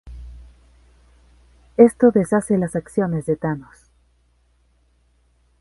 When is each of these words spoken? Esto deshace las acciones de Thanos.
Esto 1.77 2.09
deshace 2.09 2.57
las 2.57 2.75
acciones 2.75 3.27
de 3.27 3.35
Thanos. 3.35 3.91